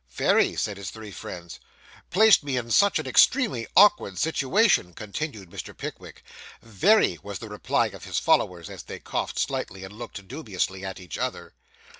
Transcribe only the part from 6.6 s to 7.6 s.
'Very,' was the